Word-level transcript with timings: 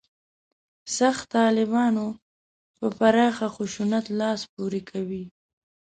«سخت 0.97 1.25
طالبانو» 1.35 2.07
په 2.77 2.85
پراخ 2.97 3.37
خشونت 3.55 4.05
لاس 4.19 4.41
پورې 4.53 4.81
کوي. 4.89 5.25